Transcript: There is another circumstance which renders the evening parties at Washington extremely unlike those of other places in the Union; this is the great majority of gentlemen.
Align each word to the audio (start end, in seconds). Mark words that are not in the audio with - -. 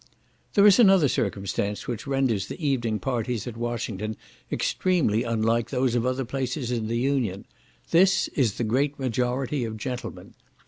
There 0.55 0.65
is 0.65 0.79
another 0.79 1.07
circumstance 1.07 1.87
which 1.87 2.07
renders 2.07 2.47
the 2.47 2.59
evening 2.59 2.97
parties 2.97 3.45
at 3.45 3.55
Washington 3.55 4.17
extremely 4.51 5.21
unlike 5.21 5.69
those 5.69 5.93
of 5.93 6.07
other 6.07 6.25
places 6.25 6.71
in 6.71 6.87
the 6.87 6.97
Union; 6.97 7.45
this 7.91 8.27
is 8.29 8.55
the 8.55 8.63
great 8.63 8.97
majority 8.97 9.63
of 9.63 9.77
gentlemen. 9.77 10.33